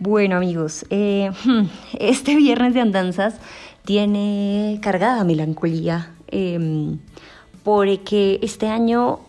Bueno 0.00 0.36
amigos, 0.36 0.84
eh, 0.90 1.30
este 2.00 2.34
viernes 2.34 2.74
de 2.74 2.80
andanzas 2.80 3.36
tiene 3.84 4.80
cargada 4.82 5.22
melancolía 5.22 6.14
em, 6.26 6.98
porque 7.62 8.40
este 8.42 8.66
año 8.66 9.20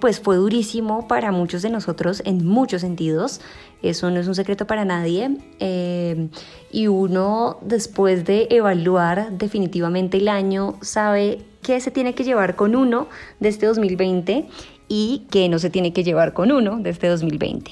pues 0.00 0.20
fue 0.20 0.36
durísimo 0.36 1.06
para 1.06 1.30
muchos 1.30 1.62
de 1.62 1.70
nosotros 1.70 2.20
en 2.26 2.44
muchos 2.44 2.82
sentidos. 2.82 3.40
Eso 3.80 4.10
no 4.10 4.18
es 4.18 4.26
un 4.26 4.34
secreto 4.34 4.66
para 4.66 4.84
nadie. 4.84 5.38
Em, 5.60 6.30
y 6.72 6.88
uno 6.88 7.58
después 7.62 8.24
de 8.24 8.48
evaluar 8.50 9.30
definitivamente 9.32 10.18
el 10.18 10.28
año 10.28 10.78
sabe 10.82 11.38
qué 11.62 11.80
se 11.80 11.90
tiene 11.90 12.14
que 12.14 12.24
llevar 12.24 12.56
con 12.56 12.74
uno 12.74 13.06
de 13.38 13.48
este 13.48 13.66
2020 13.66 14.46
y 14.88 15.26
qué 15.30 15.48
no 15.48 15.58
se 15.58 15.70
tiene 15.70 15.92
que 15.92 16.02
llevar 16.02 16.32
con 16.32 16.50
uno 16.50 16.78
de 16.80 16.90
este 16.90 17.06
2020. 17.06 17.70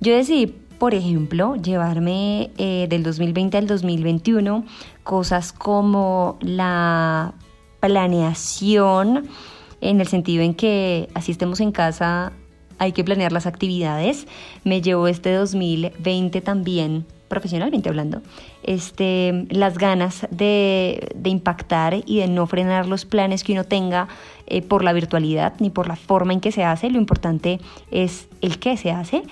Yo 0.00 0.14
decidí 0.14 0.54
por 0.80 0.94
ejemplo, 0.94 1.56
llevarme 1.56 2.52
eh, 2.56 2.86
del 2.88 3.02
2020 3.02 3.58
al 3.58 3.66
2021 3.66 4.64
cosas 5.02 5.52
como 5.52 6.38
la 6.40 7.34
planeación, 7.80 9.28
en 9.82 10.00
el 10.00 10.08
sentido 10.08 10.42
en 10.42 10.54
que 10.54 11.10
así 11.12 11.32
estemos 11.32 11.60
en 11.60 11.70
casa, 11.70 12.32
hay 12.78 12.92
que 12.92 13.04
planear 13.04 13.30
las 13.30 13.44
actividades. 13.44 14.26
Me 14.64 14.80
llevo 14.80 15.06
este 15.06 15.34
2020 15.34 16.40
también 16.40 17.04
profesionalmente 17.30 17.88
hablando, 17.88 18.22
este, 18.64 19.46
las 19.50 19.78
ganas 19.78 20.26
de, 20.32 21.14
impactar 21.24 22.02
y 22.04 22.18
de 22.18 22.26
no 22.26 22.46
frenar 22.48 22.86
los 22.86 23.04
planes 23.04 23.44
que 23.44 23.52
uno 23.52 23.62
tenga 23.62 24.08
eh, 24.50 24.62
por 24.62 24.84
la 24.84 24.92
virtualidad 24.92 25.54
ni 25.60 25.70
por 25.70 25.88
la 25.88 25.96
forma 25.96 26.32
en 26.32 26.40
que 26.40 26.52
se 26.52 26.64
hace. 26.64 26.90
Lo 26.90 26.98
importante 26.98 27.60
es 27.90 28.28
el 28.40 28.58
qué 28.58 28.76
se 28.76 28.90
hace. 28.90 29.22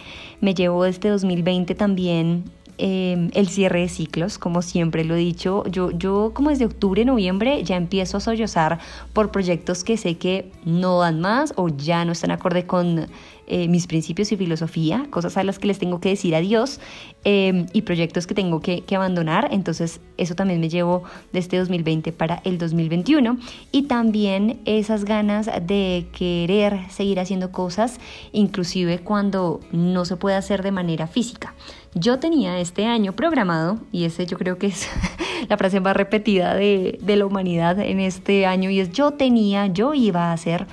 Me 0.41 0.55
llevo 0.55 0.85
este 0.85 1.09
2020 1.09 1.75
también 1.75 2.45
em, 2.79 3.31
el 3.35 3.49
cierre 3.49 3.81
de 3.81 3.89
ciclos, 3.89 4.39
como 4.39 4.63
siempre 4.63 5.05
lo 5.05 5.15
he 5.15 5.19
dicho. 5.19 5.65
Yo, 5.71 5.91
yo 5.91 6.33
como 6.35 6.51
desde 6.51 6.65
octubre, 6.65 7.05
noviembre 7.05 7.63
ya 7.65 7.77
empiezo 7.77 8.17
a 8.17 8.21
sollozar 8.21 8.79
por 9.13 9.31
proyectos 9.31 9.85
que 9.85 9.97
sé 9.97 10.17
que 10.17 10.51
no 10.65 11.01
dan 11.01 11.21
más 11.21 11.53
o 11.57 11.69
ya 11.69 12.05
no 12.05 12.13
están 12.13 12.31
acorde 12.31 12.67
con 12.67 13.09
eh, 13.51 13.67
mis 13.67 13.87
principios 13.87 14.31
y 14.31 14.37
filosofía, 14.37 15.07
cosas 15.09 15.39
a 15.39 15.43
las 15.43 15.59
que 15.59 15.69
les 15.69 15.79
tengo 15.79 16.01
que 16.01 16.11
decir 16.11 16.35
adiós 16.35 16.81
em, 17.25 17.65
y 17.73 17.81
proyectos 17.81 18.27
que 18.27 18.35
tengo 18.35 18.61
que, 18.61 18.85
abandonar. 18.95 19.49
Entonces 19.53 20.03
eso 20.19 20.35
también 20.35 20.61
me 20.61 20.69
llevo 20.69 21.05
de 21.33 21.39
este 21.39 21.57
2020 21.57 22.13
para 22.13 22.43
el 22.45 22.59
2021 22.59 23.39
y 23.73 23.85
también 23.85 24.61
esas 24.67 25.07
ganas 25.07 25.49
de 25.63 26.09
querer 26.13 26.91
seguir 26.91 27.21
haciendo 27.21 27.51
cosas, 27.51 28.01
inclusive 28.33 28.99
cuando 28.99 29.61
no 29.73 30.05
se 30.05 30.17
puede 30.17 30.37
hacer 30.37 30.63
de 30.63 30.73
manera 30.73 31.07
física. 31.07 31.55
Yo 31.95 32.19
tenía 32.19 32.59
este 32.61 32.87
año 32.87 33.13
programado, 33.13 33.79
y 33.93 34.05
ese 34.05 34.27
yo 34.27 34.39
creo 34.39 34.59
que 34.59 34.69
es 34.69 34.89
la 35.49 35.57
frase 35.57 35.81
más 35.81 35.97
repetida 35.97 36.55
de, 36.55 36.99
la 37.05 37.27
humanidad 37.27 37.79
en 37.81 38.01
este 38.01 38.47
año, 38.47 38.71
y 38.71 38.81
es 38.81 38.93
yo 38.93 39.13
tenía, 39.13 39.67
yo 39.67 39.95
iba 39.95 40.31
a 40.31 40.33
hacer... 40.33 40.67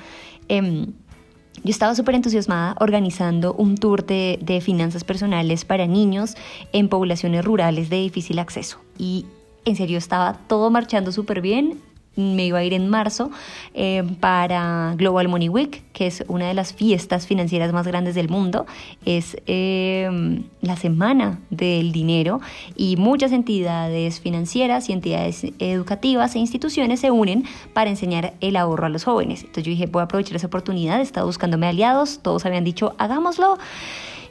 Eh, 0.50 0.88
yo 1.64 1.72
estaba 1.72 1.96
súper 1.96 2.14
entusiasmada 2.14 2.76
organizando 2.80 3.54
un 3.54 3.76
tour 3.76 4.06
de, 4.06 4.38
de, 4.40 4.62
finanzas 4.62 5.04
personales 5.04 5.66
para 5.66 5.88
niños 5.88 6.36
en 6.74 6.90
poblaciones 6.90 7.44
rurales 7.44 7.90
de 7.90 7.96
difícil 7.96 8.38
acceso. 8.38 8.82
Y 9.00 9.26
en 9.64 9.76
serio 9.76 9.98
estaba 9.98 10.34
todo 10.48 10.70
marchando 10.70 11.12
súper 11.12 11.42
bien 11.42 11.82
me 12.16 12.46
iba 12.46 12.60
a 12.60 12.64
ir 12.64 12.74
en 12.74 12.90
marzo 12.90 13.32
eh, 13.74 14.04
para 14.20 14.94
Global 14.98 15.28
Money 15.28 15.50
Week, 15.50 15.84
que 15.94 16.08
es 16.08 16.24
una 16.28 16.48
de 16.48 16.54
las 16.54 16.74
fiestas 16.74 17.28
financieras 17.28 17.74
más 17.74 17.88
grandes 17.88 18.16
del 18.16 18.30
mundo. 18.30 18.66
Es 19.06 19.38
eh, 19.48 20.10
la 20.62 20.76
semana 20.76 21.40
del 21.50 21.92
dinero 21.92 22.42
y 22.76 22.98
muchas 22.98 23.32
entidades 23.32 24.20
financieras 24.20 24.90
y 24.90 24.94
entidades 24.94 25.46
educativas 25.60 26.36
e 26.36 26.40
instituciones 26.40 27.00
se 27.00 27.12
unen 27.12 27.46
para 27.74 27.90
enseñar 27.90 28.34
el 28.42 28.56
ahorro 28.56 28.86
a 28.86 28.90
los 28.90 29.04
jóvenes. 29.04 29.42
Entonces 29.42 29.64
yo 29.64 29.72
dije, 29.72 29.88
voy 29.88 30.02
a 30.02 30.06
aprovechar 30.06 30.36
esa 30.36 30.48
oportunidad, 30.48 31.02
estaba 31.02 31.26
buscándome 31.26 31.68
aliados, 31.68 32.20
todos 32.22 32.46
habían 32.46 32.64
dicho, 32.64 32.96
hagámoslo. 32.98 33.58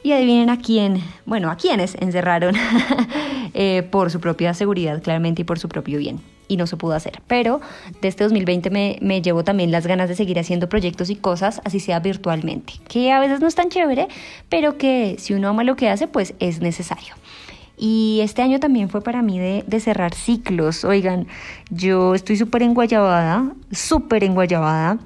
Y 0.03 0.13
adivinen 0.13 0.51
a 0.51 0.59
quién, 0.59 1.03
bueno, 1.25 1.51
a 1.51 1.57
quiénes 1.57 1.95
encerraron 1.95 2.55
eh, 3.55 3.83
por 3.91 4.11
su 4.11 4.21
propia 4.21 4.53
seguridad, 4.55 5.03
claramente, 5.03 5.43
y 5.43 5.45
por 5.45 5.59
su 5.59 5.69
propio 5.69 5.99
bien 5.99 6.21
y 6.49 6.57
no 6.57 6.67
se 6.67 6.77
pudo 6.77 6.95
hacer. 6.95 7.23
Pero 7.27 7.61
de 8.01 8.09
este 8.09 8.25
2020 8.25 8.71
me, 8.71 8.99
me 9.01 9.23
llevo 9.23 9.45
también 9.45 9.71
las 9.71 9.87
ganas 9.87 10.09
de 10.09 10.15
seguir 10.15 10.39
haciendo 10.39 10.69
proyectos 10.69 11.11
y 11.11 11.17
cosas, 11.17 11.61
así 11.65 11.81
sea 11.81 12.01
virtualmente, 12.01 12.75
que 12.89 13.13
a 13.13 13.21
veces 13.21 13.41
no 13.41 13.47
es 13.47 13.55
tan 13.55 13.71
chévere, 13.71 14.09
pero 14.49 14.77
que 14.77 15.17
si 15.19 15.35
uno 15.35 15.49
ama 15.49 15.65
lo 15.65 15.77
que 15.77 15.89
hace, 15.89 16.07
pues 16.07 16.35
es 16.41 16.61
necesario. 16.61 17.15
Y 17.77 18.21
este 18.23 18.43
año 18.43 18.61
también 18.61 18.89
fue 18.89 19.03
para 19.03 19.21
mí 19.23 19.39
de, 19.39 19.65
de 19.67 19.81
cerrar 19.81 20.15
ciclos. 20.15 20.85
Oigan, 20.85 21.27
yo 21.71 22.15
estoy 22.15 22.37
súper 22.37 22.63
enguayabada, 22.63 23.53
súper 23.73 24.23
enguayabada 24.23 24.99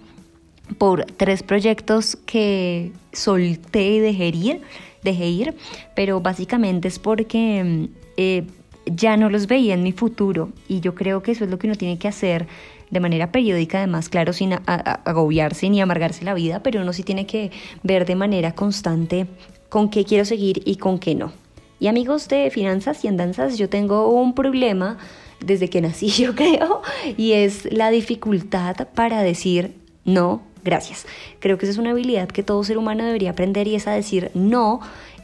por 0.76 1.04
tres 1.04 1.42
proyectos 1.42 2.16
que 2.26 2.92
solté 3.12 3.90
y 3.92 3.98
dejé 4.00 4.28
ir, 4.28 4.60
dejé 5.02 5.28
ir 5.28 5.54
pero 5.94 6.20
básicamente 6.20 6.88
es 6.88 6.98
porque 6.98 7.88
eh, 8.16 8.44
ya 8.86 9.16
no 9.16 9.30
los 9.30 9.46
veía 9.46 9.74
en 9.74 9.82
mi 9.82 9.92
futuro 9.92 10.50
y 10.68 10.80
yo 10.80 10.94
creo 10.94 11.22
que 11.22 11.32
eso 11.32 11.44
es 11.44 11.50
lo 11.50 11.58
que 11.58 11.66
uno 11.66 11.76
tiene 11.76 11.98
que 11.98 12.08
hacer 12.08 12.46
de 12.90 13.00
manera 13.00 13.30
periódica, 13.32 13.78
además, 13.78 14.08
claro, 14.08 14.32
sin 14.32 14.54
agobiarse 14.64 15.68
ni 15.68 15.80
amargarse 15.80 16.24
la 16.24 16.34
vida, 16.34 16.62
pero 16.62 16.80
uno 16.80 16.92
sí 16.92 17.02
tiene 17.02 17.26
que 17.26 17.50
ver 17.82 18.06
de 18.06 18.16
manera 18.16 18.52
constante 18.52 19.26
con 19.68 19.90
qué 19.90 20.04
quiero 20.04 20.24
seguir 20.24 20.62
y 20.64 20.76
con 20.76 20.98
qué 20.98 21.14
no. 21.14 21.32
Y 21.80 21.86
amigos 21.86 22.28
de 22.28 22.50
finanzas 22.50 23.04
y 23.04 23.08
andanzas, 23.08 23.58
yo 23.58 23.68
tengo 23.68 24.08
un 24.08 24.34
problema 24.34 24.98
desde 25.40 25.68
que 25.68 25.80
nací, 25.80 26.08
yo 26.22 26.34
creo, 26.34 26.82
y 27.16 27.32
es 27.32 27.70
la 27.70 27.90
dificultad 27.90 28.88
para 28.94 29.22
decir 29.22 29.74
no, 30.04 30.42
gracias. 30.68 31.06
Creo 31.40 31.56
que 31.56 31.64
esa 31.64 31.72
es 31.72 31.78
una 31.78 31.90
habilidad 31.90 32.28
que 32.28 32.42
todo 32.42 32.62
ser 32.62 32.76
humano 32.76 33.04
debería 33.04 33.30
aprender 33.30 33.66
y 33.66 33.74
es 33.74 33.86
a 33.86 33.92
decir 33.92 34.30
no 34.34 34.80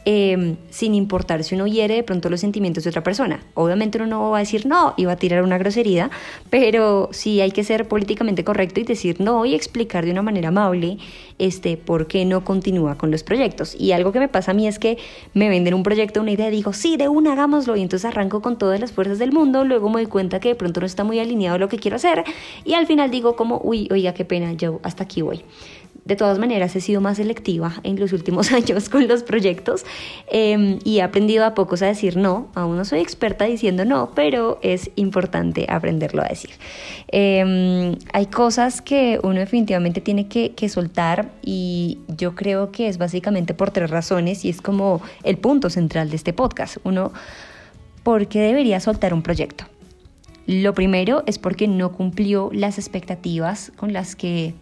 Em, 0.07 0.57
sin 0.69 0.93
importar 0.93 1.43
si 1.43 1.55
uno 1.55 1.65
hiere 1.65 1.95
de 1.95 2.03
pronto 2.03 2.29
los 2.29 2.39
sentimientos 2.39 2.83
de 2.83 2.91
otra 2.91 3.01
persona. 3.01 3.43
Obviamente 3.55 3.97
uno 3.97 4.05
no 4.05 4.29
va 4.29 4.37
a 4.37 4.39
decir 4.41 4.67
no 4.67 4.93
y 4.97 5.05
va 5.05 5.13
a 5.13 5.15
tirar 5.15 5.41
una 5.41 5.57
grosería, 5.57 6.11
pero 6.51 7.09
sí 7.11 7.41
hay 7.41 7.49
que 7.49 7.63
ser 7.63 7.87
políticamente 7.87 8.43
correcto 8.43 8.79
y 8.79 8.83
decir 8.83 9.19
no 9.19 9.45
y 9.45 9.55
explicar 9.55 10.05
de 10.05 10.11
una 10.11 10.21
manera 10.21 10.49
amable 10.49 10.99
este, 11.39 11.75
por 11.75 12.05
qué 12.05 12.23
no 12.23 12.43
continúa 12.45 12.99
con 12.99 13.09
los 13.09 13.23
proyectos. 13.23 13.75
Y 13.79 13.93
algo 13.93 14.11
que 14.11 14.19
me 14.19 14.27
pasa 14.27 14.51
a 14.51 14.53
mí 14.53 14.67
es 14.67 14.77
que 14.77 14.99
me 15.33 15.49
venden 15.49 15.73
un 15.73 15.81
proyecto, 15.81 16.21
una 16.21 16.31
idea, 16.31 16.51
digo, 16.51 16.71
sí, 16.71 16.97
de 16.97 17.07
una, 17.07 17.33
hagámoslo, 17.33 17.75
y 17.75 17.81
entonces 17.81 18.05
arranco 18.05 18.43
con 18.43 18.59
todas 18.59 18.79
las 18.79 18.91
fuerzas 18.91 19.17
del 19.17 19.31
mundo, 19.31 19.65
luego 19.65 19.89
me 19.89 19.95
doy 19.95 20.05
cuenta 20.05 20.39
que 20.39 20.49
de 20.49 20.55
pronto 20.55 20.81
no 20.81 20.85
está 20.85 21.03
muy 21.03 21.19
alineado 21.19 21.57
lo 21.57 21.67
que 21.67 21.77
quiero 21.77 21.95
hacer, 21.95 22.23
y 22.63 22.73
al 22.73 22.85
final 22.85 23.09
digo 23.09 23.35
como, 23.35 23.59
uy, 23.63 23.87
oiga, 23.91 24.13
qué 24.13 24.23
pena, 24.23 24.53
yo 24.53 24.79
hasta 24.83 25.03
aquí 25.03 25.23
voy. 25.23 25.43
De 26.05 26.15
todas 26.15 26.37
maneras, 26.37 26.75
he 26.75 26.81
sido 26.81 27.01
más 27.01 27.17
selectiva 27.17 27.73
en 27.81 27.99
los 27.99 28.13
últimos 28.13 28.51
años 28.53 28.89
con 28.89 29.07
los 29.07 29.23
proyectos 29.23 29.85
em, 30.27 30.77
y 30.83 30.99
he 30.99 31.01
aprendido 31.01 31.43
a 31.45 31.55
pocos 31.55 31.81
a 31.81 31.87
decir 31.87 32.15
no. 32.15 32.47
Aún 32.53 32.77
no 32.77 32.85
soy 32.85 32.99
experta 32.99 33.45
diciendo 33.45 33.85
no, 33.85 34.11
pero 34.13 34.59
es 34.61 34.91
importante 34.97 35.65
aprenderlo 35.67 36.21
a 36.21 36.27
decir. 36.27 36.51
Em, 37.07 37.95
hay 38.13 38.27
cosas 38.27 38.83
que 38.83 39.19
uno 39.23 39.39
definitivamente 39.39 39.99
tiene 39.99 40.27
que, 40.27 40.51
que 40.51 40.69
soltar 40.69 41.31
y 41.41 41.97
yo 42.07 42.35
creo 42.35 42.71
que 42.71 42.87
es 42.87 42.99
básicamente 42.99 43.55
por 43.55 43.71
tres 43.71 43.89
razones 43.89 44.45
y 44.45 44.49
es 44.49 44.61
como 44.61 45.01
el 45.23 45.37
punto 45.37 45.71
central 45.71 46.11
de 46.11 46.17
este 46.17 46.33
podcast. 46.33 46.77
Uno, 46.83 47.13
¿por 48.03 48.27
qué 48.27 48.41
debería 48.41 48.79
soltar 48.79 49.11
un 49.11 49.23
proyecto? 49.23 49.65
Lo 50.45 50.75
primero 50.75 51.23
es 51.25 51.39
porque 51.39 51.67
no 51.67 51.91
cumplió 51.93 52.51
las 52.53 52.77
expectativas 52.77 53.71
con 53.75 53.91
las 53.91 54.15
que 54.15 54.53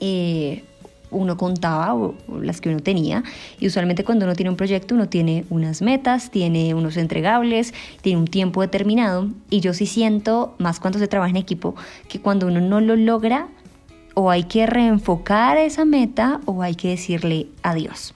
eh, 0.00 0.64
uno 1.10 1.36
contaba 1.36 1.96
las 2.40 2.60
que 2.60 2.68
uno 2.68 2.80
tenía. 2.80 3.22
Y 3.58 3.66
usualmente 3.66 4.04
cuando 4.04 4.24
uno 4.24 4.34
tiene 4.34 4.50
un 4.50 4.56
proyecto 4.56 4.94
uno 4.94 5.08
tiene 5.08 5.44
unas 5.50 5.82
metas, 5.82 6.30
tiene 6.30 6.74
unos 6.74 6.96
entregables, 6.96 7.72
tiene 8.02 8.18
un 8.18 8.26
tiempo 8.26 8.60
determinado. 8.60 9.28
Y 9.50 9.60
yo 9.60 9.72
sí 9.74 9.86
siento, 9.86 10.54
más 10.58 10.80
cuando 10.80 10.98
se 10.98 11.08
trabaja 11.08 11.30
en 11.30 11.36
equipo, 11.36 11.74
que 12.08 12.20
cuando 12.20 12.46
uno 12.46 12.60
no 12.60 12.80
lo 12.80 12.96
logra, 12.96 13.48
o 14.20 14.30
hay 14.30 14.44
que 14.44 14.66
reenfocar 14.66 15.58
esa 15.58 15.84
meta 15.84 16.40
o 16.44 16.62
hay 16.62 16.74
que 16.74 16.88
decirle 16.88 17.46
adiós. 17.62 18.14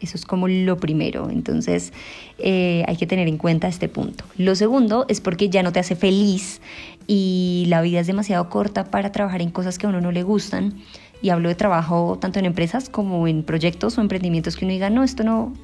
Eso 0.00 0.16
es 0.16 0.24
como 0.26 0.48
lo 0.48 0.78
primero. 0.78 1.30
Entonces 1.30 1.92
eh, 2.38 2.84
hay 2.88 2.96
que 2.96 3.06
tener 3.06 3.28
en 3.28 3.38
cuenta 3.38 3.68
este 3.68 3.88
punto. 3.88 4.24
Lo 4.36 4.56
segundo 4.56 5.06
es 5.08 5.20
porque 5.20 5.50
ya 5.50 5.62
no 5.62 5.70
te 5.70 5.78
hace 5.78 5.94
feliz 5.94 6.60
y 7.06 7.66
la 7.68 7.82
vida 7.82 8.00
es 8.00 8.08
demasiado 8.08 8.50
corta 8.50 8.86
para 8.90 9.12
trabajar 9.12 9.42
en 9.42 9.50
cosas 9.50 9.78
que 9.78 9.86
a 9.86 9.90
uno 9.90 10.00
no 10.00 10.10
le 10.10 10.24
gustan. 10.24 10.74
Y 11.24 11.30
hablo 11.30 11.48
de 11.48 11.54
trabajo 11.54 12.18
tanto 12.20 12.38
en 12.38 12.44
empresas 12.44 12.90
como 12.90 13.26
en 13.26 13.44
proyectos 13.44 13.96
o 13.96 14.02
emprendimientos 14.02 14.56
que 14.56 14.66
uno 14.66 14.72
diga, 14.72 14.90
no, 14.90 15.02
esto 15.02 15.24
no, 15.24 15.54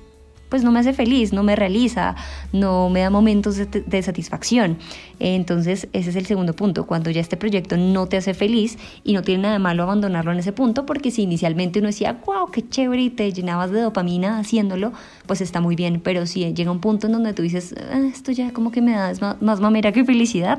pues 0.48 0.64
no 0.64 0.72
me 0.72 0.78
hace 0.80 0.94
feliz, 0.94 1.34
no 1.34 1.42
me 1.42 1.54
realiza, 1.54 2.16
no 2.54 2.88
me 2.88 3.00
da 3.00 3.10
momentos 3.10 3.58
de, 3.58 4.02
satisfacción. 4.02 4.78
Entonces, 5.18 5.86
ese 5.92 6.08
es 6.08 6.16
el 6.16 6.24
segundo 6.24 6.54
punto, 6.54 6.86
cuando 6.86 7.10
ya 7.10 7.20
este 7.20 7.36
proyecto 7.36 7.76
no 7.76 8.06
te 8.06 8.16
hace 8.16 8.32
feliz 8.32 8.78
y 9.04 9.12
no 9.12 9.20
tiene 9.20 9.42
nada 9.42 9.52
de 9.52 9.58
malo 9.58 9.82
abandonarlo 9.82 10.32
en 10.32 10.38
ese 10.38 10.54
punto, 10.54 10.86
porque 10.86 11.10
si 11.10 11.24
inicialmente 11.24 11.80
uno 11.80 11.88
decía, 11.88 12.22
wow, 12.24 12.50
qué 12.50 12.66
chévere 12.66 13.02
y 13.02 13.10
te 13.10 13.30
llenabas 13.30 13.70
de 13.70 13.82
dopamina 13.82 14.38
haciéndolo, 14.38 14.94
pues 15.26 15.42
está 15.42 15.60
muy 15.60 15.76
bien, 15.76 16.00
pero 16.02 16.24
si 16.24 16.54
llega 16.54 16.70
un 16.70 16.80
punto 16.80 17.06
en 17.06 17.12
donde 17.12 17.34
tú 17.34 17.42
dices, 17.42 17.74
ah, 17.92 18.00
esto 18.10 18.32
ya 18.32 18.50
como 18.54 18.72
que 18.72 18.80
me 18.80 18.92
da 18.92 19.12
más, 19.20 19.42
más 19.42 19.60
mamera 19.60 19.92
que 19.92 20.06
felicidad, 20.06 20.58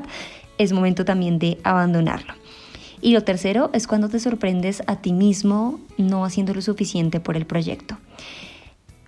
es 0.58 0.72
momento 0.72 1.04
también 1.04 1.40
de 1.40 1.58
abandonarlo. 1.64 2.34
Y 3.02 3.12
lo 3.12 3.24
tercero 3.24 3.70
es 3.74 3.86
cuando 3.86 4.08
te 4.08 4.20
sorprendes 4.20 4.82
a 4.86 4.96
ti 4.96 5.12
mismo 5.12 5.80
no 5.98 6.24
haciendo 6.24 6.54
lo 6.54 6.62
suficiente 6.62 7.18
por 7.20 7.36
el 7.36 7.44
proyecto. 7.44 7.98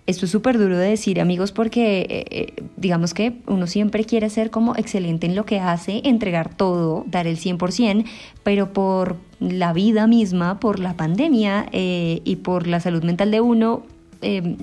Esto 0.05 0.25
es 0.25 0.31
súper 0.31 0.59
duro 0.59 0.77
de 0.77 0.89
decir, 0.89 1.19
amigos, 1.19 1.51
porque 1.51 2.01
eh, 2.01 2.25
eh, 2.29 2.63
digamos 2.77 3.15
que 3.15 3.37
uno 3.47 3.65
siempre 3.65 4.03
quiere 4.03 4.29
ser 4.29 4.51
como 4.51 4.75
excelente 4.75 5.25
en 5.25 5.33
lo 5.33 5.47
que 5.47 5.59
hace, 5.59 6.01
entregar 6.03 6.53
todo, 6.53 7.05
dar 7.07 7.25
el 7.25 7.39
100%, 7.39 8.05
pero 8.43 8.71
por 8.71 9.15
la 9.39 9.73
vida 9.73 10.05
misma, 10.05 10.59
por 10.59 10.79
la 10.79 10.93
pandemia 10.93 11.65
eh, 11.71 12.21
y 12.23 12.35
por 12.35 12.67
la 12.67 12.79
salud 12.81 13.03
mental 13.03 13.31
de 13.31 13.41
uno, 13.41 13.83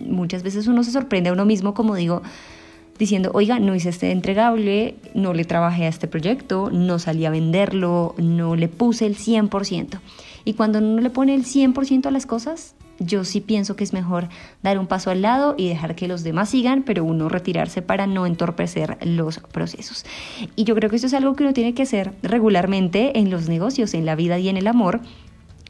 muchas 0.06 0.42
veces 0.42 0.66
uno 0.66 0.82
se 0.82 0.90
sorprende 0.90 1.30
a 1.30 1.32
uno 1.32 1.44
mismo, 1.44 1.72
como 1.72 1.94
digo, 1.94 2.22
diciendo, 3.02 3.32
oiga, 3.34 3.58
no 3.58 3.74
hice 3.74 3.88
este 3.88 4.12
entregable, 4.12 4.94
no 5.12 5.34
le 5.34 5.44
trabajé 5.44 5.86
a 5.86 5.88
este 5.88 6.06
proyecto, 6.06 6.70
no 6.70 7.00
salí 7.00 7.26
a 7.26 7.30
venderlo, 7.30 8.14
no 8.16 8.54
le 8.54 8.68
puse 8.68 9.06
el 9.06 9.16
100%. 9.16 9.98
Y 10.44 10.54
cuando 10.54 10.78
uno 10.78 11.00
le 11.00 11.10
pone 11.10 11.34
el 11.34 11.44
100% 11.44 12.06
a 12.06 12.12
las 12.12 12.26
cosas, 12.26 12.76
yo 13.00 13.24
sí 13.24 13.40
pienso 13.40 13.74
que 13.74 13.82
es 13.82 13.92
mejor 13.92 14.28
dar 14.62 14.78
un 14.78 14.86
paso 14.86 15.10
al 15.10 15.20
lado 15.20 15.56
y 15.58 15.68
dejar 15.68 15.96
que 15.96 16.06
los 16.06 16.22
demás 16.22 16.50
sigan, 16.50 16.84
pero 16.84 17.02
uno 17.02 17.28
retirarse 17.28 17.82
para 17.82 18.06
no 18.06 18.24
entorpecer 18.24 18.98
los 19.04 19.40
procesos. 19.40 20.04
Y 20.54 20.62
yo 20.62 20.76
creo 20.76 20.88
que 20.88 20.94
eso 20.94 21.08
es 21.08 21.14
algo 21.14 21.34
que 21.34 21.42
uno 21.42 21.54
tiene 21.54 21.74
que 21.74 21.82
hacer 21.82 22.12
regularmente 22.22 23.18
en 23.18 23.32
los 23.32 23.48
negocios, 23.48 23.94
en 23.94 24.06
la 24.06 24.14
vida 24.14 24.38
y 24.38 24.48
en 24.48 24.56
el 24.56 24.68
amor. 24.68 25.00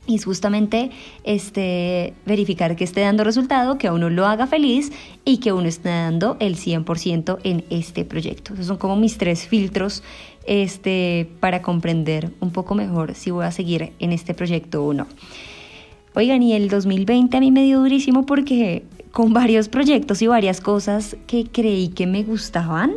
Y 0.07 0.17
es 0.17 0.25
justamente 0.25 0.91
este, 1.23 2.15
verificar 2.27 2.75
que 2.75 2.83
esté 2.83 3.03
dando 3.03 3.23
resultado, 3.23 3.79
que 3.79 3.87
a 3.87 3.93
uno 3.93 4.11
lo 4.11 4.27
haga 4.27 4.49
feliz 4.49 4.91
y 5.25 5.39
que 5.39 5.53
uno 5.53 5.69
esté 5.69 5.91
dando 5.91 6.37
el 6.41 6.57
100% 6.57 7.39
en 7.45 7.65
este 7.71 8.05
proyecto. 8.05 8.55
Esos 8.55 8.67
son 8.67 8.79
como 8.79 8.97
mis 8.97 9.17
tres 9.17 9.47
filtros 9.47 10.03
este, 10.45 11.31
para 11.39 11.63
comprender 11.63 12.33
un 12.41 12.51
poco 12.51 12.75
mejor 12.75 13.15
si 13.15 13.31
voy 13.31 13.45
a 13.45 13.53
seguir 13.53 13.93
en 14.01 14.13
este 14.13 14.35
proyecto 14.35 14.85
o 14.85 14.93
no. 14.93 15.07
Oigan, 16.15 16.43
y 16.43 16.53
el 16.53 16.69
2020 16.69 17.37
a 17.37 17.41
mí 17.41 17.51
me 17.51 17.63
dio 17.63 17.79
durísimo 17.79 18.27
porque 18.27 18.85
con 19.13 19.33
varios 19.33 19.69
proyectos 19.69 20.21
y 20.21 20.27
varias 20.27 20.61
cosas 20.61 21.17
que 21.27 21.45
creí 21.45 21.89
que 21.89 22.07
me 22.07 22.23
gustaban, 22.23 22.93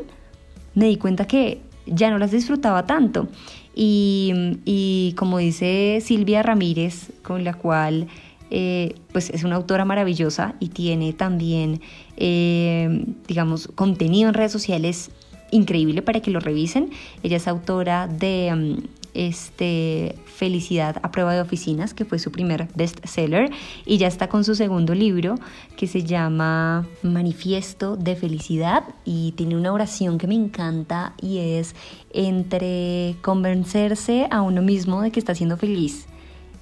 me 0.74 0.86
di 0.88 0.98
cuenta 0.98 1.26
que 1.26 1.62
ya 1.86 2.10
no 2.10 2.18
las 2.18 2.32
disfrutaba 2.32 2.86
tanto. 2.86 3.28
Y, 3.76 5.14
como 5.18 5.38
dice 5.38 6.00
Silvia 6.02 6.42
Ramírez, 6.44 7.12
con 7.24 7.44
la 7.44 7.54
cual 7.54 8.08
eh, 8.52 8.96
pues 9.12 9.30
es 9.32 9.44
una 9.44 9.56
autora 9.56 9.86
maravillosa 9.86 10.56
y 10.60 10.70
tiene 10.70 11.12
también, 11.14 11.82
eh, 12.16 13.06
digamos, 13.28 13.68
contenido 13.76 14.30
en 14.30 14.34
redes 14.34 14.52
sociales 14.52 15.12
increíble 15.52 16.02
para 16.02 16.22
que 16.22 16.32
lo 16.32 16.40
revisen. 16.40 16.90
Ella 17.24 17.38
es 17.38 17.48
autora 17.48 18.08
de 18.08 18.54
mm, 18.56 19.05
este, 19.16 20.16
Felicidad 20.26 20.98
a 21.02 21.12
prueba 21.12 21.34
de 21.34 21.40
oficinas, 21.40 21.94
que 21.94 22.04
fue 22.04 22.20
su 22.20 22.30
primer 22.30 22.68
bestseller, 22.76 23.52
y 23.86 23.98
ya 23.98 24.08
está 24.08 24.28
con 24.28 24.44
su 24.44 24.54
segundo 24.54 24.94
libro 24.94 25.36
que 25.78 25.88
se 25.88 26.04
llama 26.04 26.86
Manifiesto 27.04 27.96
de 27.96 28.18
Felicidad 28.18 28.84
y 29.06 29.32
tiene 29.38 29.56
una 29.56 29.72
oración 29.72 30.18
que 30.18 30.28
me 30.28 30.36
encanta 30.36 31.14
y 31.22 31.38
es 31.38 31.74
entre 32.12 33.16
convencerse 33.22 34.28
a 34.30 34.42
uno 34.42 34.62
mismo 34.62 35.02
de 35.02 35.12
que 35.12 35.20
está 35.20 35.34
siendo 35.34 35.56
feliz 35.56 36.08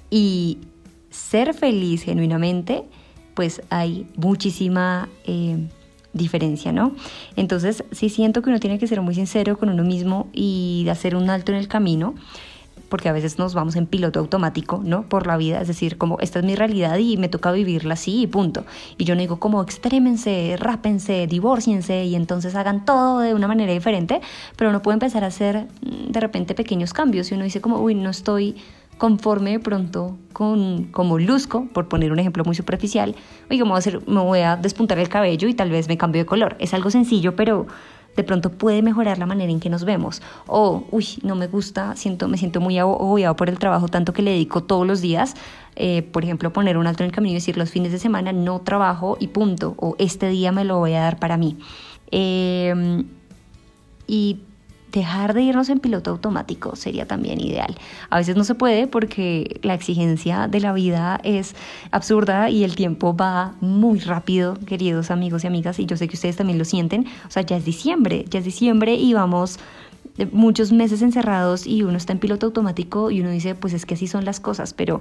y 0.08 0.58
ser 1.10 1.52
feliz 1.54 2.02
genuinamente, 2.04 2.84
pues 3.34 3.60
hay 3.70 4.06
muchísima... 4.16 5.08
Eh, 5.24 5.68
diferencia, 6.14 6.72
¿no? 6.72 6.92
Entonces, 7.36 7.84
sí 7.90 8.08
siento 8.08 8.40
que 8.40 8.50
uno 8.50 8.60
tiene 8.60 8.78
que 8.78 8.86
ser 8.86 9.00
muy 9.02 9.14
sincero 9.14 9.58
con 9.58 9.68
uno 9.68 9.84
mismo 9.84 10.28
y 10.32 10.86
hacer 10.90 11.16
un 11.16 11.28
alto 11.28 11.52
en 11.52 11.58
el 11.58 11.68
camino, 11.68 12.14
porque 12.88 13.08
a 13.08 13.12
veces 13.12 13.38
nos 13.38 13.54
vamos 13.54 13.74
en 13.76 13.86
piloto 13.86 14.20
automático, 14.20 14.80
¿no? 14.84 15.08
Por 15.08 15.26
la 15.26 15.36
vida, 15.36 15.60
es 15.60 15.66
decir, 15.66 15.98
como 15.98 16.18
esta 16.20 16.38
es 16.38 16.44
mi 16.44 16.54
realidad 16.54 16.96
y 16.98 17.16
me 17.16 17.28
toca 17.28 17.50
vivirla 17.50 17.94
así 17.94 18.22
y 18.22 18.26
punto. 18.28 18.64
Y 18.98 19.04
yo 19.04 19.16
no 19.16 19.20
digo 19.20 19.40
como 19.40 19.62
extrémense, 19.62 20.56
rápense, 20.58 21.26
divórciense 21.26 22.04
y 22.04 22.14
entonces 22.14 22.54
hagan 22.54 22.84
todo 22.84 23.18
de 23.20 23.34
una 23.34 23.48
manera 23.48 23.72
diferente, 23.72 24.20
pero 24.56 24.70
uno 24.70 24.80
puede 24.80 24.94
empezar 24.94 25.24
a 25.24 25.28
hacer 25.28 25.66
mm, 25.82 26.12
de 26.12 26.20
repente 26.20 26.54
pequeños 26.54 26.92
cambios 26.92 27.30
y 27.30 27.34
uno 27.34 27.42
dice 27.42 27.60
como, 27.60 27.80
uy, 27.80 27.96
no 27.96 28.10
estoy 28.10 28.56
conforme 28.98 29.52
de 29.52 29.60
pronto 29.60 30.16
con 30.32 30.84
como 30.84 31.18
luzco, 31.18 31.66
por 31.72 31.88
poner 31.88 32.12
un 32.12 32.18
ejemplo 32.18 32.44
muy 32.44 32.54
superficial, 32.54 33.14
oiga, 33.50 33.64
me 33.64 33.70
voy, 33.70 33.76
a 33.76 33.78
hacer, 33.78 34.08
me 34.08 34.20
voy 34.20 34.40
a 34.40 34.56
despuntar 34.56 34.98
el 34.98 35.08
cabello 35.08 35.48
y 35.48 35.54
tal 35.54 35.70
vez 35.70 35.88
me 35.88 35.96
cambio 35.96 36.22
de 36.22 36.26
color. 36.26 36.56
Es 36.58 36.74
algo 36.74 36.90
sencillo, 36.90 37.36
pero 37.36 37.66
de 38.16 38.22
pronto 38.22 38.50
puede 38.50 38.82
mejorar 38.82 39.18
la 39.18 39.26
manera 39.26 39.50
en 39.50 39.60
que 39.60 39.70
nos 39.70 39.84
vemos. 39.84 40.22
O, 40.46 40.84
uy, 40.90 41.06
no 41.22 41.34
me 41.34 41.46
gusta, 41.46 41.96
siento, 41.96 42.28
me 42.28 42.38
siento 42.38 42.60
muy 42.60 42.78
agobiado 42.78 43.34
por 43.36 43.48
el 43.48 43.58
trabajo 43.58 43.88
tanto 43.88 44.12
que 44.12 44.22
le 44.22 44.32
dedico 44.32 44.62
todos 44.62 44.86
los 44.86 45.00
días. 45.00 45.34
Eh, 45.76 46.02
por 46.02 46.24
ejemplo, 46.24 46.52
poner 46.52 46.76
un 46.76 46.86
alto 46.86 47.02
en 47.02 47.08
el 47.08 47.14
camino 47.14 47.32
y 47.32 47.34
decir 47.34 47.56
los 47.56 47.70
fines 47.70 47.90
de 47.90 47.98
semana 47.98 48.32
no 48.32 48.60
trabajo 48.60 49.16
y 49.18 49.28
punto. 49.28 49.74
O 49.78 49.96
este 49.98 50.28
día 50.28 50.52
me 50.52 50.64
lo 50.64 50.78
voy 50.78 50.94
a 50.94 51.00
dar 51.00 51.18
para 51.18 51.36
mí. 51.36 51.58
Eh, 52.10 53.04
y 54.06 54.40
dejar 54.94 55.34
de 55.34 55.42
irnos 55.42 55.68
en 55.68 55.80
piloto 55.80 56.10
automático 56.10 56.76
sería 56.76 57.06
también 57.06 57.40
ideal. 57.40 57.74
A 58.10 58.18
veces 58.18 58.36
no 58.36 58.44
se 58.44 58.54
puede 58.54 58.86
porque 58.86 59.60
la 59.62 59.74
exigencia 59.74 60.46
de 60.46 60.60
la 60.60 60.72
vida 60.72 61.20
es 61.24 61.56
absurda 61.90 62.48
y 62.48 62.62
el 62.62 62.76
tiempo 62.76 63.14
va 63.14 63.54
muy 63.60 63.98
rápido, 63.98 64.56
queridos 64.66 65.10
amigos 65.10 65.44
y 65.44 65.48
amigas, 65.48 65.78
y 65.80 65.86
yo 65.86 65.96
sé 65.96 66.06
que 66.06 66.14
ustedes 66.14 66.36
también 66.36 66.58
lo 66.58 66.64
sienten. 66.64 67.06
O 67.26 67.30
sea, 67.30 67.42
ya 67.42 67.56
es 67.56 67.64
diciembre, 67.64 68.24
ya 68.30 68.38
es 68.38 68.44
diciembre 68.44 68.94
y 68.94 69.14
vamos 69.14 69.58
muchos 70.30 70.70
meses 70.70 71.02
encerrados 71.02 71.66
y 71.66 71.82
uno 71.82 71.96
está 71.96 72.12
en 72.12 72.20
piloto 72.20 72.46
automático 72.46 73.10
y 73.10 73.20
uno 73.20 73.30
dice, 73.30 73.56
pues 73.56 73.72
es 73.72 73.84
que 73.84 73.94
así 73.94 74.06
son 74.06 74.24
las 74.24 74.38
cosas, 74.38 74.72
pero 74.72 75.00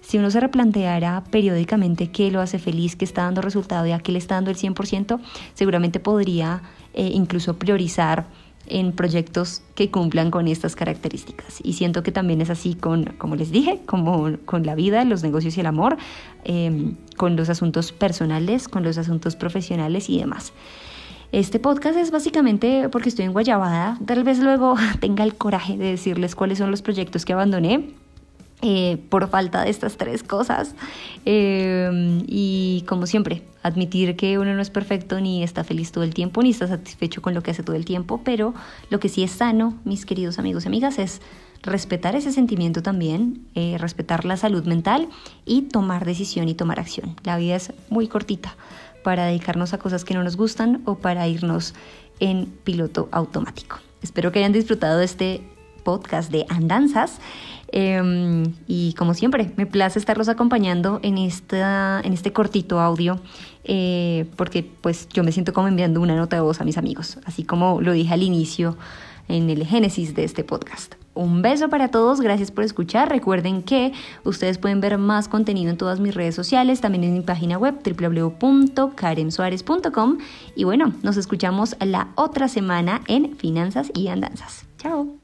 si 0.00 0.16
uno 0.16 0.30
se 0.30 0.40
replanteara 0.40 1.22
periódicamente 1.30 2.10
qué 2.10 2.30
lo 2.30 2.40
hace 2.40 2.58
feliz, 2.58 2.96
qué 2.96 3.04
está 3.04 3.24
dando 3.24 3.42
resultado 3.42 3.86
y 3.86 3.92
a 3.92 3.98
qué 3.98 4.12
le 4.12 4.18
está 4.18 4.36
dando 4.36 4.50
el 4.50 4.56
100%, 4.56 5.20
seguramente 5.52 6.00
podría 6.00 6.62
eh, 6.94 7.10
incluso 7.12 7.58
priorizar 7.58 8.24
en 8.66 8.92
proyectos 8.92 9.62
que 9.74 9.90
cumplan 9.90 10.30
con 10.30 10.48
estas 10.48 10.76
características. 10.76 11.60
Y 11.62 11.74
siento 11.74 12.02
que 12.02 12.12
también 12.12 12.40
es 12.40 12.50
así 12.50 12.74
con, 12.74 13.04
como 13.18 13.36
les 13.36 13.50
dije, 13.50 13.80
como 13.86 14.36
con 14.44 14.64
la 14.64 14.74
vida, 14.74 15.04
los 15.04 15.22
negocios 15.22 15.56
y 15.56 15.60
el 15.60 15.66
amor, 15.66 15.96
em, 16.44 16.96
con 17.16 17.36
los 17.36 17.48
asuntos 17.48 17.92
personales, 17.92 18.68
con 18.68 18.82
los 18.82 18.98
asuntos 18.98 19.36
profesionales 19.36 20.08
y 20.08 20.18
demás. 20.18 20.52
Este 21.32 21.58
podcast 21.58 21.98
es 21.98 22.10
básicamente 22.10 22.88
porque 22.90 23.08
estoy 23.08 23.24
en 23.24 23.32
Guayabada, 23.32 23.98
tal 24.06 24.22
vez 24.22 24.38
luego 24.38 24.76
tenga 25.00 25.24
el 25.24 25.34
coraje 25.34 25.76
de 25.76 25.86
decirles 25.86 26.34
cuáles 26.34 26.58
son 26.58 26.70
los 26.70 26.82
proyectos 26.82 27.24
que 27.24 27.32
abandoné 27.32 27.94
eh, 28.66 28.96
por 29.10 29.28
falta 29.28 29.62
de 29.62 29.68
estas 29.68 29.98
tres 29.98 30.22
cosas. 30.22 30.74
Eh, 31.26 32.22
y 32.26 32.82
como 32.88 33.06
siempre, 33.06 33.42
admitir 33.62 34.16
que 34.16 34.38
uno 34.38 34.54
no 34.54 34.62
es 34.62 34.70
perfecto 34.70 35.20
ni 35.20 35.42
está 35.42 35.64
feliz 35.64 35.92
todo 35.92 36.02
el 36.02 36.14
tiempo, 36.14 36.42
ni 36.42 36.48
está 36.48 36.66
satisfecho 36.66 37.20
con 37.20 37.34
lo 37.34 37.42
que 37.42 37.50
hace 37.50 37.62
todo 37.62 37.76
el 37.76 37.84
tiempo, 37.84 38.22
pero 38.24 38.54
lo 38.88 39.00
que 39.00 39.10
sí 39.10 39.22
es 39.22 39.32
sano, 39.32 39.78
mis 39.84 40.06
queridos 40.06 40.38
amigos 40.38 40.64
y 40.64 40.68
amigas, 40.68 40.98
es 40.98 41.20
respetar 41.62 42.16
ese 42.16 42.32
sentimiento 42.32 42.82
también, 42.82 43.46
eh, 43.54 43.76
respetar 43.78 44.24
la 44.24 44.38
salud 44.38 44.64
mental 44.64 45.10
y 45.44 45.62
tomar 45.62 46.06
decisión 46.06 46.48
y 46.48 46.54
tomar 46.54 46.80
acción. 46.80 47.16
La 47.22 47.36
vida 47.36 47.56
es 47.56 47.70
muy 47.90 48.08
cortita 48.08 48.56
para 49.02 49.26
dedicarnos 49.26 49.74
a 49.74 49.78
cosas 49.78 50.06
que 50.06 50.14
no 50.14 50.24
nos 50.24 50.38
gustan 50.38 50.80
o 50.86 50.94
para 50.94 51.28
irnos 51.28 51.74
en 52.18 52.46
piloto 52.64 53.10
automático. 53.12 53.76
Espero 54.00 54.32
que 54.32 54.38
hayan 54.38 54.52
disfrutado 54.52 55.00
de 55.00 55.04
este 55.04 55.42
podcast 55.84 56.32
de 56.32 56.46
andanzas. 56.48 57.20
Em, 57.76 58.52
y 58.68 58.92
como 58.92 59.14
siempre, 59.14 59.50
me 59.56 59.66
place 59.66 59.98
estarlos 59.98 60.28
acompañando 60.28 61.00
en, 61.02 61.18
esta, 61.18 62.00
en 62.04 62.12
este 62.12 62.32
cortito 62.32 62.78
audio, 62.78 63.18
eh, 63.64 64.26
porque 64.36 64.64
pues 64.80 65.08
yo 65.08 65.24
me 65.24 65.32
siento 65.32 65.52
como 65.52 65.66
enviando 65.66 66.00
una 66.00 66.14
nota 66.14 66.36
de 66.36 66.42
voz 66.42 66.60
a 66.60 66.64
mis 66.64 66.78
amigos, 66.78 67.18
así 67.24 67.42
como 67.42 67.80
lo 67.80 67.90
dije 67.90 68.14
al 68.14 68.22
inicio 68.22 68.76
en 69.26 69.50
el 69.50 69.66
génesis 69.66 70.14
de 70.14 70.22
este 70.22 70.44
podcast. 70.44 70.94
Un 71.14 71.42
beso 71.42 71.68
para 71.68 71.88
todos, 71.88 72.20
gracias 72.20 72.52
por 72.52 72.62
escuchar. 72.62 73.08
Recuerden 73.08 73.64
que 73.64 73.92
ustedes 74.22 74.58
pueden 74.58 74.80
ver 74.80 74.96
más 74.96 75.26
contenido 75.26 75.70
en 75.70 75.76
todas 75.76 75.98
mis 75.98 76.14
redes 76.14 76.36
sociales, 76.36 76.80
también 76.80 77.02
en 77.02 77.14
mi 77.14 77.22
página 77.22 77.58
web 77.58 77.74
www.karensuarez.com. 77.84 80.18
Y 80.54 80.62
bueno, 80.62 80.92
nos 81.02 81.16
escuchamos 81.16 81.74
la 81.80 82.12
otra 82.14 82.46
semana 82.46 83.00
en 83.08 83.36
Finanzas 83.36 83.90
y 83.94 84.06
Andanzas. 84.06 84.64
Chao. 84.78 85.23